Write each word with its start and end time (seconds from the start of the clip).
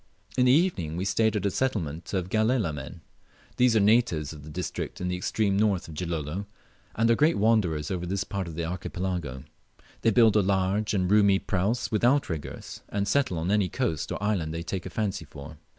In 0.35 0.45
the 0.45 0.51
evening 0.51 0.97
we 0.97 1.05
stayed 1.05 1.35
at 1.35 1.45
a 1.45 1.51
settlement 1.51 2.11
of 2.11 2.29
Galela 2.31 2.73
men. 2.73 3.01
These 3.57 3.75
are 3.75 3.79
natives 3.79 4.33
of 4.33 4.43
a 4.43 4.49
district 4.49 4.99
in 4.99 5.09
the 5.09 5.15
extreme 5.15 5.55
north 5.55 5.87
of 5.87 5.93
Gilolo, 5.93 6.47
and 6.95 7.11
are 7.11 7.15
great 7.15 7.37
wanderers 7.37 7.91
over 7.91 8.07
this 8.07 8.23
part 8.23 8.47
of 8.47 8.55
the 8.55 8.65
Archipelago. 8.65 9.43
They 10.01 10.09
build 10.09 10.35
large 10.37 10.95
and 10.95 11.11
roomy 11.11 11.37
praus 11.37 11.91
with 11.91 12.03
outriggers, 12.03 12.81
and 12.89 13.07
settle 13.07 13.37
on 13.37 13.51
any 13.51 13.69
coast 13.69 14.11
or 14.11 14.23
island 14.23 14.55
they 14.55 14.63
take 14.63 14.87
a 14.87 14.89
fancy 14.89 15.25
for. 15.25 15.57